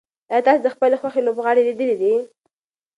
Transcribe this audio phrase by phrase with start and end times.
[0.31, 2.13] ایا تاسي د خپلې خوښې لوبغاړی لیدلی دی؟